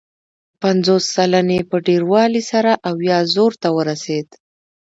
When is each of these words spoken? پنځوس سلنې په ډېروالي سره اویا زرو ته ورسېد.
پنځوس 0.61 1.03
سلنې 1.15 1.59
په 1.69 1.77
ډېروالي 1.87 2.41
سره 2.51 2.71
اویا 2.89 3.17
زرو 3.33 3.47
ته 3.63 3.69
ورسېد. 3.77 4.27